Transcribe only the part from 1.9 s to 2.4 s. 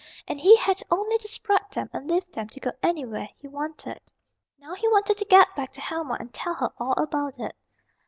and lift